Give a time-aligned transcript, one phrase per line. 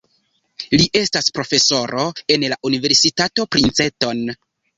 [0.73, 2.07] Li estas profesoro
[2.37, 4.27] en la Universitato Princeton.